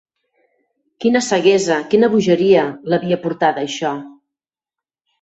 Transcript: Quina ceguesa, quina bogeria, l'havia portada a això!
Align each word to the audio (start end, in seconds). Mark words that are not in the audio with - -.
Quina 1.05 1.21
ceguesa, 1.25 1.77
quina 1.93 2.11
bogeria, 2.15 2.65
l'havia 2.95 3.23
portada 3.29 3.67
a 3.67 3.71
això! 3.71 3.97